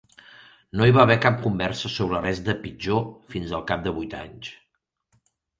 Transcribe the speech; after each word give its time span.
No 0.79 0.87
hi 0.87 0.93
va 0.97 1.01
haver 1.03 1.17
cap 1.25 1.37
conversa 1.43 1.91
sobre 1.97 2.23
res 2.25 2.41
de 2.49 2.57
"pitjor" 2.63 3.05
fins 3.35 3.55
al 3.59 3.67
cap 3.73 3.87
de 3.89 3.97
vuit 3.99 4.21
anys. 4.25 4.55